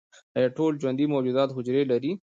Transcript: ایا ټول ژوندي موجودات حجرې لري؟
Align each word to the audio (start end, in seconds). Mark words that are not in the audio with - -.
ایا 0.37 0.49
ټول 0.57 0.71
ژوندي 0.81 1.05
موجودات 1.13 1.49
حجرې 1.57 1.83
لري؟ 1.91 2.11